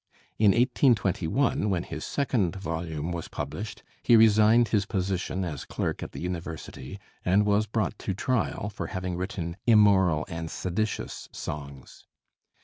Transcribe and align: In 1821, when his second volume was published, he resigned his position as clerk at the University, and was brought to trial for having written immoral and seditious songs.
In 0.39 0.49
1821, 0.49 1.69
when 1.69 1.83
his 1.83 2.03
second 2.03 2.55
volume 2.55 3.11
was 3.11 3.27
published, 3.27 3.83
he 4.01 4.15
resigned 4.15 4.69
his 4.69 4.87
position 4.87 5.45
as 5.45 5.63
clerk 5.63 6.01
at 6.01 6.11
the 6.11 6.21
University, 6.21 6.99
and 7.23 7.45
was 7.45 7.67
brought 7.67 7.99
to 7.99 8.15
trial 8.15 8.71
for 8.71 8.87
having 8.87 9.15
written 9.15 9.57
immoral 9.67 10.25
and 10.27 10.49
seditious 10.49 11.29
songs. 11.31 12.07